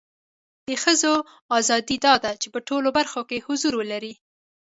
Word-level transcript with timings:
د 0.67 0.69
خځو 0.81 1.15
اذادی 1.57 1.97
دا 2.05 2.13
ده 2.23 2.31
چې 2.41 2.47
په 2.53 2.59
ټولو 2.67 2.87
برخو 2.97 3.21
کې 3.29 3.43
حضور 3.47 3.73
ولري 3.77 4.13